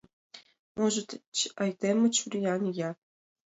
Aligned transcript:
Можыч, 0.77 1.09
айдеме 1.61 2.07
чуриян 2.15 2.61
ия? 2.71 2.91